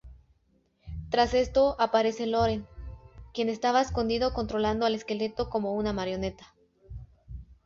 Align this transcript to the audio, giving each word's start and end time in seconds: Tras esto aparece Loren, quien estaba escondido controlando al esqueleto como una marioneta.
Tras 1.11 1.35
esto 1.35 1.75
aparece 1.79 2.25
Loren, 2.25 2.65
quien 3.35 3.49
estaba 3.49 3.83
escondido 3.83 4.33
controlando 4.33 4.87
al 4.87 4.95
esqueleto 4.95 5.47
como 5.51 5.75
una 5.75 5.93
marioneta. 5.93 6.55